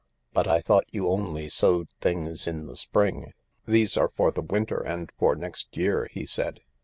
But 0.33 0.47
I 0.47 0.61
thought 0.61 0.87
you 0.91 1.07
only 1.09 1.47
sowed 1.47 1.91
things 1.99 2.47
in 2.47 2.65
the 2.65 2.75
spring?" 2.75 3.33
"These 3.67 3.97
are 3.97 4.09
for 4.09 4.31
the 4.31 4.41
winter 4.41 4.79
and 4.79 5.11
for 5.19 5.35
next 5.35 5.77
year," 5.77 6.07
he 6.11 6.25
said. 6.25 6.61